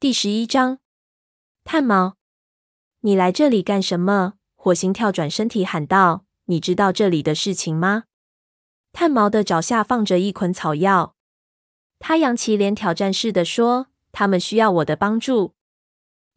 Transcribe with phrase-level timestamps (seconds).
[0.00, 0.78] 第十一章，
[1.62, 2.16] 炭毛，
[3.00, 4.32] 你来这里干什么？
[4.54, 8.04] 火星跳转身体喊道：“你知道这里的事情吗？”
[8.94, 11.14] 炭毛的脚下放着一捆草药，
[11.98, 15.52] 他扬起脸挑战似的说：“他们需要我的帮助。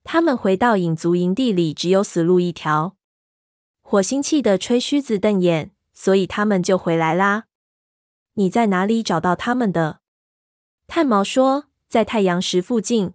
[0.03, 2.97] 他们回到影族营地里，只有死路一条。”
[3.81, 7.45] 火星气得吹须子瞪眼，所以他们就回来啦。
[8.33, 10.01] 你在哪里找到他们的？
[10.85, 13.13] 炭毛说：“在太阳石附近。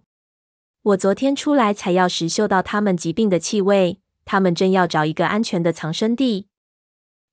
[0.81, 3.99] 我昨天出来采药时，嗅到他们疾病的气味。
[4.25, 6.47] 他们正要找一个安全的藏身地。”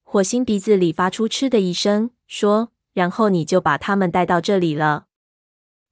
[0.02, 5.06] 火星鼻子里发出“嗤”的一声，说：“然后你就把他们带到这里了。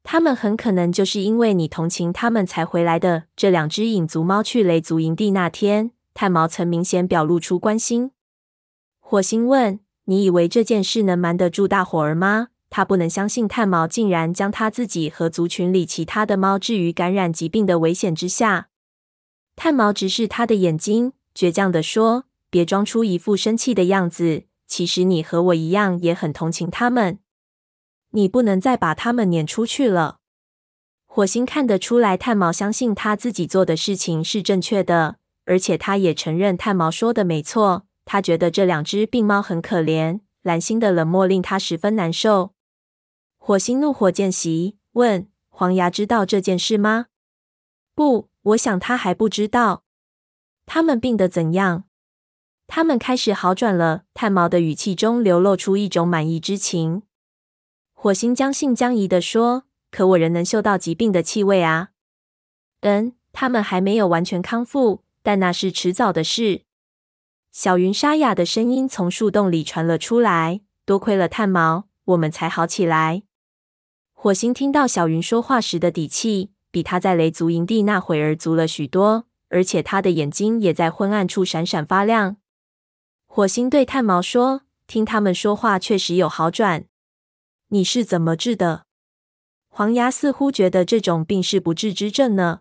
[0.02, 8.10] 他们很可能就是因为你同情他们才回来的。”这两只影族猫去雷族营地那天，炭毛曾明显表露出关心。
[9.00, 9.80] 火星问。
[10.06, 12.48] 你以为这件事能瞒得住大伙儿吗？
[12.76, 18.66] 他不能相信炭毛竟然将他自己和族群里其他的猫置于感染疾病的危险之下。
[19.54, 24.46] 炭毛直视他的眼睛，倔强地说：“别装出一副生气的样子。
[24.66, 27.20] 其实你和我一样，也很同情他们。
[28.10, 30.18] 你不能再把他们撵出去了。”
[31.06, 37.86] 火星看得出来，炭毛相信他自己做的事情是正确的，而且他也承认炭毛说的没错。
[38.04, 42.53] 他觉得这两只病猫很可怜，蓝星的冷漠令他十分难受。
[43.46, 47.08] 火星怒火渐袭，问：“黄牙知道这件事吗
[47.94, 49.84] ？”“不，我想他还不知道。
[50.64, 51.84] ”“他们病得怎样
[52.66, 57.02] ？”“他们开始好转了。”炭毛的语气中流露出一种满意之情。
[57.92, 61.90] 火星将信将疑地说：“可我仍能嗅到疾病的气味啊。
[62.80, 66.62] ”“嗯，他们还没有完全康复，但那是迟早的事。”
[67.52, 70.62] 小云沙哑的声音从树洞里传了出来。
[70.86, 73.24] 多亏了炭毛，我们才好起来。
[74.24, 82.38] 火星听到小云说话时的底气，比他在雷族营地那会儿足了许多，而且他的眼睛也在昏暗处闪闪发亮。
[83.26, 86.86] 火星对炭毛说：“听他们说话，确实有好转。
[87.68, 88.84] 你是怎么治的？”
[89.68, 92.60] 黄牙似乎觉得这种病是不治之症呢。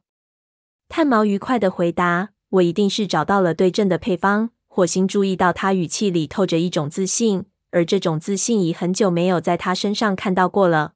[0.90, 10.96] 炭毛愉快地回答：“我一定是找到了对症的配方。”火星注意到他语气里透着一种自信，而这种自信已很久没有在他身上看到过了。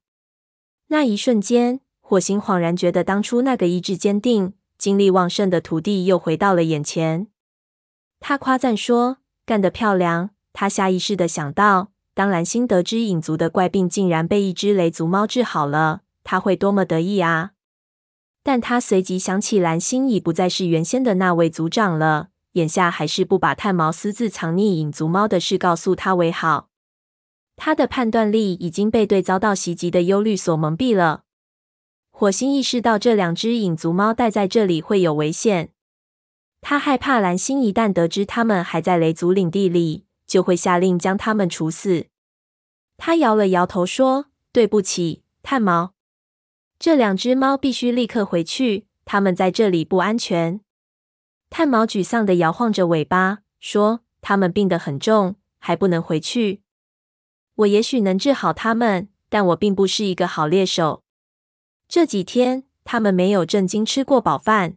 [0.90, 7.26] 那一瞬间，火星恍然觉得当初那个意志坚定、精力旺盛的徒弟又回到了眼前。
[8.20, 17.50] 他夸赞说：“干得漂亮！”他下意识的想到，当蓝星得知影族的怪病竟然被一只雷族猫治好了，他会多么得意啊！
[18.42, 22.30] 但他随即想起，蓝星已不再是原先的那位族长了。
[22.52, 26.70] 眼下还是不把炭毛私自藏匿影族猫的事告诉他为好。
[27.58, 31.24] 他的判断力已经被对遭到袭击的忧虑所蒙蔽了。
[32.10, 35.72] 火星意识到这两只影族猫待在这里会有危险，
[36.60, 42.06] 他害怕蓝星一旦得知他们还在雷族领地里，就会下令将他们处死。
[42.96, 45.94] 他摇了摇头说：“对不起，炭毛，
[46.78, 50.60] 这两只猫必须立刻回去，它们在这里不安全。”
[51.50, 56.62] 炭毛沮丧地摇晃着尾巴，说：“他们病得很重，还不能回去。
[57.58, 61.02] 我也许能治好他们，但我并不是一个好猎手。
[61.88, 64.76] 这几天，他们没有正经吃过饱饭。”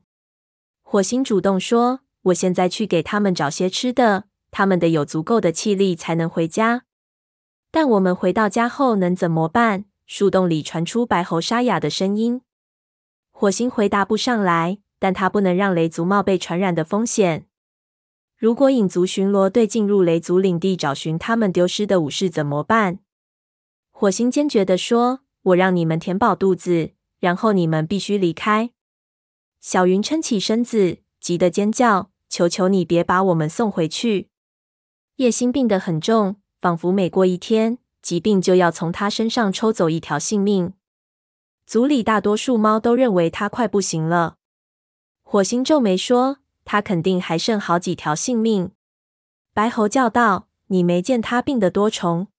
[0.83, 6.83] 火星主动说：“我现在去给他们找些吃的，他们得有足够的气力才能回家。
[7.71, 12.41] 但我们回到家后能怎么办？”树洞里传出白喉沙哑的声音。
[13.31, 14.79] 火星回答不上来。
[15.01, 17.47] 但他不能让雷族冒被传染的风险。
[18.41, 22.97] 如果影族巡逻队进入雷族领地找寻他们丢失的武士怎么办？
[23.91, 25.19] 火星坚决地说
[25.53, 28.71] ：“我让你们填饱肚子，然后你们必须离开。”
[29.61, 34.29] 小云撑起身子，急得尖叫：“求求你别把我们送回去！”
[35.17, 40.73] 叶星病得很重，仿佛每过一天，疾病就要从他身上抽走一条性命。
[41.67, 44.37] 族里大多数猫都认为他快不行了。
[45.21, 46.39] 火星皱眉说
[46.71, 48.71] ：“他肯定还剩好几条性命。”
[49.53, 52.29] 白猴叫道：“你没见他病得多重？”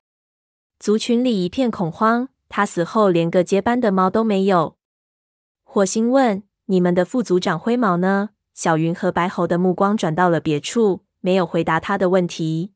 [0.81, 2.31] 族群里一片恐慌。
[2.49, 4.77] 他死后连个接班的猫都没有。
[5.63, 12.73] 火星问：“你们的副族长灰毛呢？”小云和白猴的目光转到了别处，没有回答他的问题。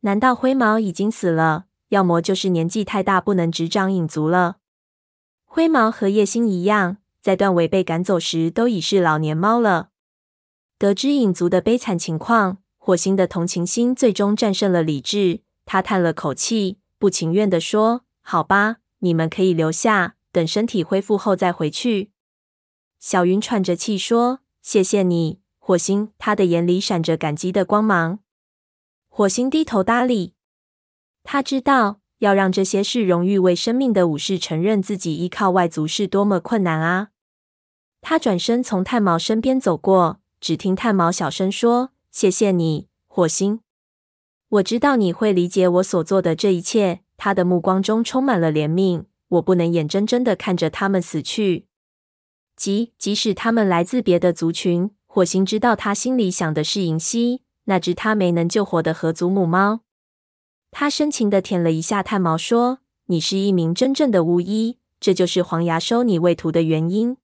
[0.00, 1.66] 难道灰毛已经死了？
[1.88, 4.58] 要么就是年纪太大，不能执掌影族了。
[5.44, 6.98] 灰毛和叶星一样。
[7.20, 9.89] 在断尾被赶走时，都已是老年猫了。
[10.80, 15.42] 得知影族的悲惨情况，火星的同情心最终战胜了理智。
[15.66, 22.12] 他叹了口气，不情愿地说：“好吧，你们可以留下，等身体恢复后再回去。”
[22.98, 28.20] 小云喘着气说：“谢谢你，火星。”他的眼里闪着感激的光芒。
[29.10, 30.32] 火星低头搭理。
[31.22, 37.08] 他知道要让这些视荣誉为生命的武士承认自己依靠外族是多么困难啊！
[38.00, 43.60] 他转身从炭毛身边走过，只听炭毛小声说：“谢谢你，火星。
[44.48, 49.04] 我知道你会理解我所做的这一切。”他的目光中充满了怜悯。
[49.28, 51.66] 我不能眼睁睁的看着他们死去，
[52.56, 54.90] 即即使他们来自别的族群。
[55.06, 59.82] 火星知道他心里想的是银溪，那只他没能救活的河族母猫。
[60.72, 67.16] 他深情的舔了一下炭毛，说：“你是一名真正的巫医，这就是黄牙收你为徒的原因。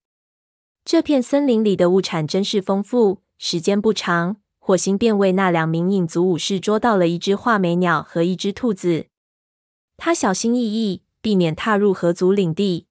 [0.87, 9.07] 这片森林里的物产真是丰富。”时间不长，火星便为那两名影族武士捉到了一只画眉鸟和一只兔子。
[9.97, 12.87] 他小心翼翼，避免踏入河族领地。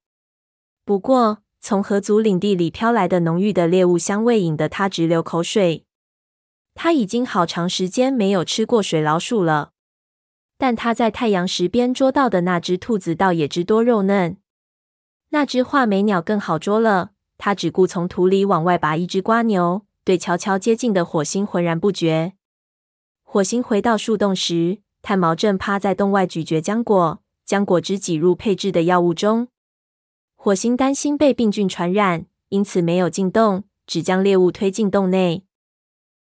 [0.84, 5.86] 不过，从河族领地里飘来的浓郁的猎物香味引得他直流口水。
[6.74, 9.70] 他已经好长时间没有吃过水老鼠了。
[10.58, 14.36] 但他在太阳石边捉到的那只兔子倒也汁多肉嫩，
[15.30, 17.12] 那只画眉鸟更好捉了。
[17.38, 22.32] 他只顾从土里往外拔一只蜗牛，对悄悄接近的火星浑然不觉。
[23.22, 29.48] 火星回到树洞时，炭毛正趴在洞外咀嚼浆果，将果汁挤入配制的药物中。
[30.34, 35.44] 火星担心被病菌传染，因此没有进洞，只将猎物推进洞内。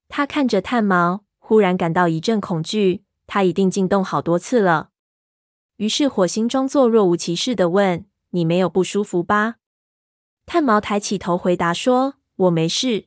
[0.08, 3.04] 他看着炭毛，忽然感到一阵恐惧。
[3.26, 4.90] 他一定进洞好多次了。
[5.76, 9.56] 于是火星装作若无其事的问：“你没有不舒服吧？”
[10.52, 13.06] 炭毛抬起头回答说：“我没事。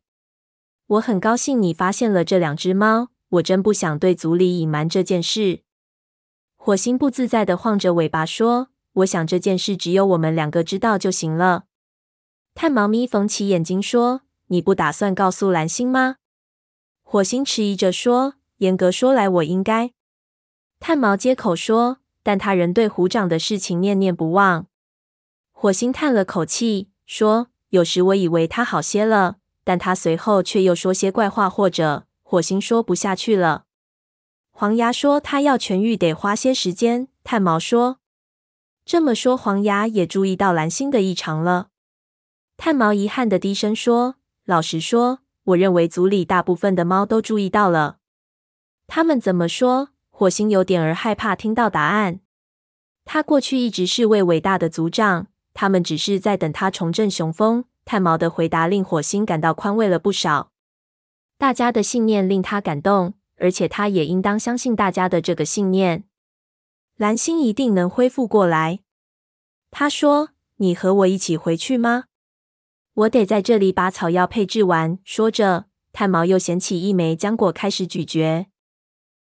[0.88, 3.10] 我很高兴你发现了这两只猫。
[3.32, 5.60] 我真不想对族里隐瞒这件事。”
[6.56, 8.70] 火星不自在地晃着尾巴说
[9.04, 11.66] ：“我想这件事只有我们两个知道就行了。”
[12.56, 16.16] 炭毛咪缝起眼睛说：“你不打算告诉蓝星吗？”
[17.04, 19.92] 火星迟疑着说：“严格说来，我应该。”
[20.80, 24.68] 炭毛接口说，但他仍对虎掌的事情念念不忘。
[25.52, 33.66] 火星叹了口气说：“有时我以为他好些了，但他随后却又说些怪话，或者……”火星说不下去了。
[34.50, 37.08] 黄牙说他要痊愈得花些时间。
[37.24, 38.00] 炭毛说
[38.86, 41.68] ：“这么说，黄牙也注意到蓝星的异常了。”
[42.58, 44.16] 炭毛遗憾地低声说
[44.46, 47.98] ：“老实说，我认为族里大部分的猫都注意到了。
[48.88, 52.20] 他们怎么说？”火星有点儿害怕听到答案。
[53.06, 57.66] 他过去一直是位伟大的族长，他们只是在等他重振雄风。
[57.86, 60.52] 炭毛的回答令火星感到宽慰了不少。
[61.38, 66.06] 大家的信念令他感动，而且他也应当相信大家的这个信念。
[66.96, 68.80] 蓝星一定能恢复过来。
[69.70, 72.06] 他说：“你和我一起回去吗？”
[72.94, 74.98] 我得在这里把草药配制完。
[75.04, 78.48] 说着，炭毛又捡起一枚浆果开始咀嚼。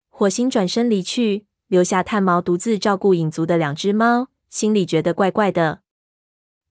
[0.10, 5.82] 火星转身离去，留下炭毛独自照顾影族的两只猫，心里觉得怪怪的。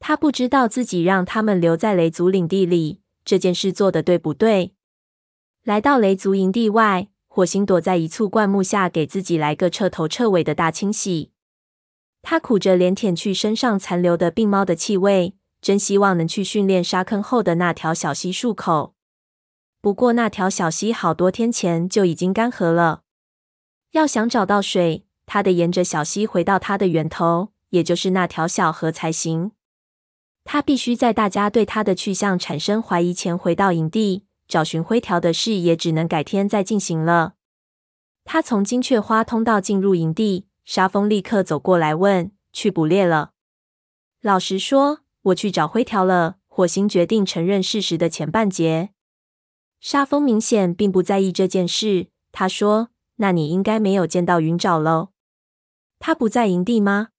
[0.06, 4.74] 他不知道自己让他们留在雷族领地里，这件事做的对不对。
[5.62, 11.30] 来到雷族营地外，火星躲在一簇灌木下，给自己来个彻头彻尾的大清洗。
[12.20, 18.94] 他苦着脸舔去身上残留的病猫的气味，真希望能去训练沙坑后的那条小溪漱口。
[19.80, 23.04] 不过那条小溪好多天前就已经干涸了。
[23.92, 29.52] 要想找到水，他得沿着小溪回到它的源头，也就是那条小河才行。
[30.44, 34.26] 他必须在大家对他的去向产生怀疑前回到营地。
[34.46, 37.34] 找寻灰条的事也只能改天再进行了。
[38.24, 43.32] 他从金雀花通道进入营地，沙风立刻走过来问：“去捕猎了？”
[44.20, 46.36] 老实说，我去找灰条了。
[46.46, 48.90] 火星决定承认事实的前半截。
[49.80, 52.90] 沙风明显并不在意这件事，他说。
[53.16, 55.10] 那你应该没有见到云沼喽？
[56.00, 57.10] 他不在营地吗？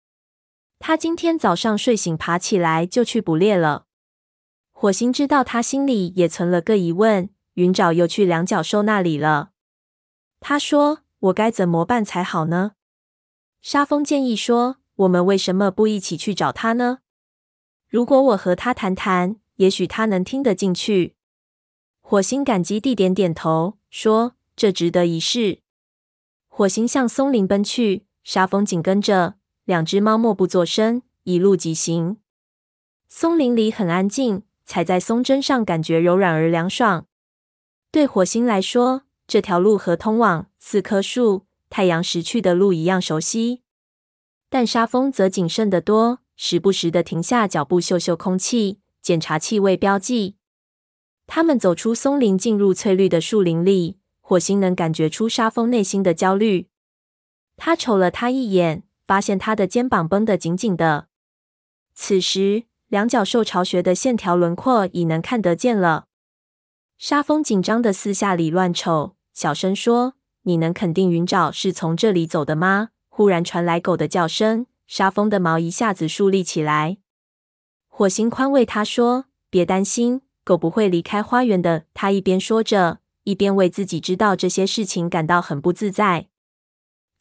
[0.87, 3.87] 他今天早上睡醒，爬起来就去捕猎了。
[4.71, 9.49] 火星知道他心里也存了个疑问：云沼又去两脚兽那里了？
[10.39, 12.73] 他说：“我该怎么办才好呢？”
[13.63, 16.99] 沙风建议说：“我们为什么不一起去找他呢？
[17.89, 21.15] 如果我和他谈谈，也许他能听得进去。”
[21.99, 25.61] 火星感激地点点头，说：“这值得一试。”
[26.47, 29.37] 火星向松林奔去，沙风紧跟着。
[29.65, 32.17] 两只猫默不作声，一路疾行。
[33.07, 37.07] 松林里很安静，踩在松针上感觉柔软而凉爽。
[37.91, 43.63] 对火星来说，这条路和通往四棵树太阳石去的路一样熟悉。
[44.49, 50.35] 但沙风则谨慎得多，时不时地停下脚步嗅嗅空气，检查气味标记。
[51.25, 53.97] 他们走出松林，进入翠绿的树林里。
[54.21, 56.69] 火星能感觉出沙蜂内心的焦虑。
[57.57, 61.07] 他瞅了他一眼，发现他的肩膀绷得紧紧的。
[61.93, 66.05] 此时，两角兽巢穴的线条轮廓已能看得见了。
[66.97, 76.97] 沙蜂紧张的四下里乱瞅，小声说：“你能肯定云沼是从这里走的吗？”忽然传来狗的叫声，沙蜂的毛一下子竖立起来。
[77.87, 86.27] 火星宽慰他说：“别担心，狗不会离开花园的。”他一边说着，一边为自己知道这些事情感到很不自在。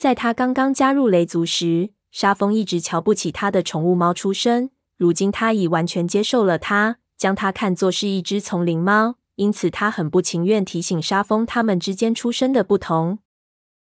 [0.05, 4.71] 在他刚刚加入雷族时，沙风一直瞧不起他的宠物猫出身。
[4.99, 9.15] 如今他已完全接受了它，将它看作是一只丛林猫。
[9.37, 13.21] 因此，他很不情愿提醒沙风他们之间出身的不同。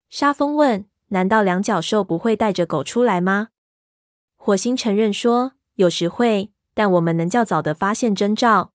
[0.10, 3.50] 沙风问：“难道两角兽不会带着狗出来吗？”
[4.36, 8.72] 火星承认说：“有时会，但我们能较早的发现征兆。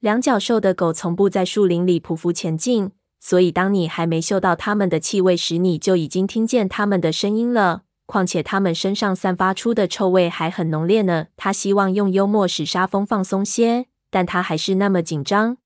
[0.00, 7.82] 两角兽的狗从不在树林里匍匐前进，所以当你还没嗅到它们的气味时，你就已经听见它们的声音了。
[8.06, 15.58] 况且，它们身上散发出的臭味还很浓烈呢。”他希望用幽默使沙风放松些，但他还是那么紧张。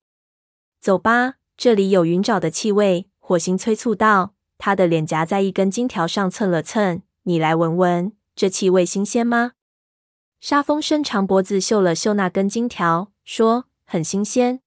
[0.78, 3.08] 走吧，这里有云沼的气味。
[3.18, 7.00] 火星催促道，他的脸颊在一根金条上蹭了蹭。
[7.23, 9.52] 你来闻闻，这气味新鲜吗？
[10.40, 14.61] 沙风伸长脖子嗅了嗅那根金条，说：“很新鲜。”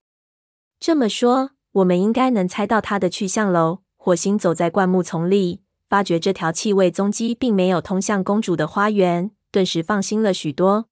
[0.79, 3.79] 这么说，我们应该能猜到它的去向喽。
[3.95, 10.85] 火星走在灌木丛里，发觉这条气味踪迹并没有通向公主的花园，顿时放心了许多。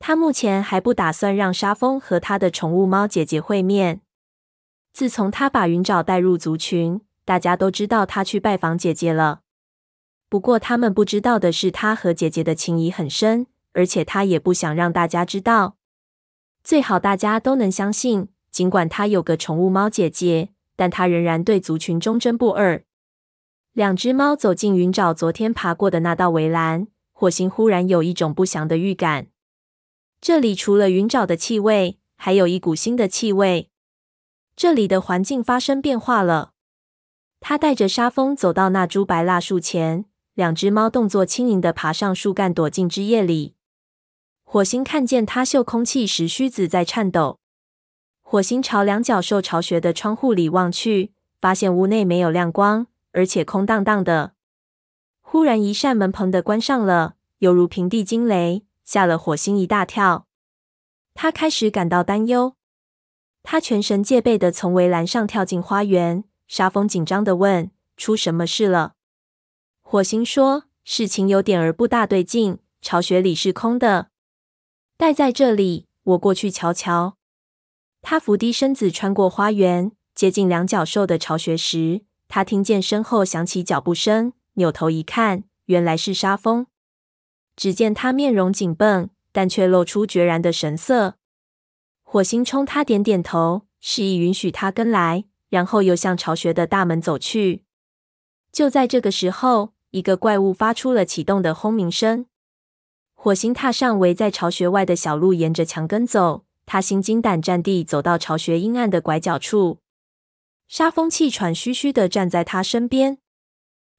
[0.00, 4.00] 他目前还不打算让沙风和他的宠物猫姐姐会面。
[4.92, 9.42] 自从他把云沼带入族群，大家都知道他去拜访姐姐了。
[10.28, 15.76] 不过，他们不知道的是，他和姐姐的情谊很深，而且他也不想让大家知道。
[16.64, 22.84] 最好大家都能相信，尽管他有个宠物猫姐姐，但他仍然对族群忠贞不二。
[23.72, 29.28] 两只猫走进云沼昨天爬过的那道围栏，火星忽然有一种不祥的预感。
[30.20, 33.70] 这里除了云沼的气味，还有一股新的气味。
[34.54, 36.52] 这里的环境发生变化了。
[37.40, 40.04] 他带着沙蜂走到那株白蜡树前，
[40.34, 43.54] 两只猫动作轻盈地爬上树干，躲进枝叶里。
[44.44, 47.40] 火星看见它嗅空气时须子在颤抖。
[48.32, 54.32] 火星朝两角兽巢穴的窗户里望去，发现屋内没有亮光，而且空荡荡的。
[55.20, 60.26] 忽然，一扇门“砰”的关上了，犹如平地惊雷，吓了火星一大跳。
[61.12, 62.56] 他开始感到担忧。
[63.42, 66.24] 他全神戒备地从围栏上跳进花园。
[66.48, 68.94] 沙蜂紧张地问：“出什么事了？”
[69.84, 72.60] 火星说：“事情有点儿不大对劲。
[72.80, 74.08] 巢穴里是空的，
[74.96, 77.18] 待在这里，我过去瞧瞧。”
[78.02, 86.66] 他伏低身子穿过花园，接近两角兽的巢穴时，他听见身后响起脚步声，扭头一看，原来是沙蜂。
[87.56, 91.14] 只见他面容紧绷，但却露出决然的神色。
[92.02, 97.64] 火星冲他点点头，示意允许他跟来，然后又向巢穴的大门走去。
[98.50, 102.26] 就在这个时候，一个怪物发出了启动的轰鸣声。
[103.14, 106.44] 火星踏上围在巢穴外的小路，沿着墙根走。
[106.66, 109.78] 他心惊胆战地走到巢穴阴暗的拐角处，
[110.68, 113.18] 沙风气喘吁吁地站在他身边。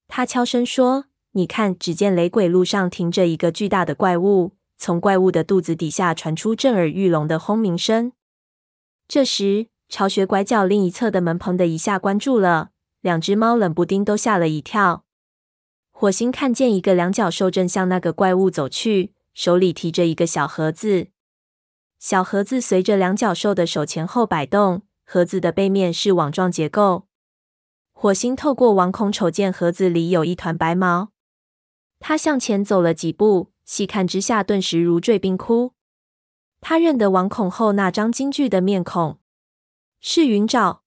[0.08, 8.12] 他悄声说：“你看，只见雷鬼路上停着一个巨大的怪物。”从怪物的肚子底下传出震耳欲聋的轰鸣声。
[9.08, 15.06] 这时，巢穴拐角另一侧的门“砰”的一下关住了，两只猫冷不丁都吓了一跳。
[15.92, 21.08] 火星看见一个两脚兽正向那个怪物走去，手里提着一个小盒子。
[22.04, 27.08] 小盒子随着两角兽的手前后摆动，盒子的背面是网状结构。
[27.94, 31.12] 火星透过网孔瞅见盒子里有一团白毛。
[32.02, 33.54] 他向前走了几步。
[33.64, 35.72] 细看之下，顿时如坠冰窟。
[36.60, 39.22] 他认得网孔后那张惊惧的面孔，
[40.02, 40.80] 是云沼。